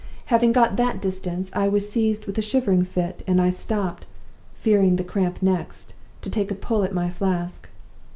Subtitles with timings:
[0.33, 4.07] Having got that distance, I was seized with a shivering fit, and I stopped
[4.55, 5.93] (fearing the cramp next)
[6.23, 7.69] to take a pull at my flask.